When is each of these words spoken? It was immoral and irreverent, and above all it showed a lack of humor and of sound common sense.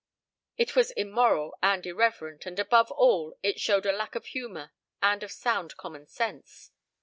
It 0.57 0.75
was 0.75 0.89
immoral 0.89 1.55
and 1.61 1.85
irreverent, 1.85 2.47
and 2.47 2.57
above 2.57 2.89
all 2.91 3.37
it 3.43 3.59
showed 3.59 3.85
a 3.85 3.91
lack 3.91 4.15
of 4.15 4.25
humor 4.25 4.71
and 4.99 5.21
of 5.21 5.31
sound 5.31 5.77
common 5.77 6.07
sense. 6.07 6.71